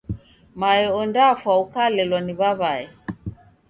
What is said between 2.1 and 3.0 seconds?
ni w'aw'ae.